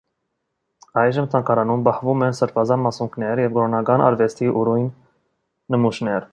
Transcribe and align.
Այժմ 1.01 1.27
թանգարանում 1.33 1.83
պահվում 1.89 2.25
են 2.29 2.37
սրբազան 2.39 2.83
մասունքներ 2.87 3.43
և 3.45 3.55
կրոնական 3.59 4.07
արվեստի 4.09 4.53
ուրույն 4.63 4.93
նմուշներ։ 5.77 6.29